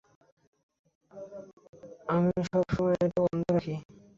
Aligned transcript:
আমি 2.09 2.31
সবসময় 2.49 2.95
এটা 2.97 3.19
বন্ধ 3.23 3.45
রাখি। 3.55 3.75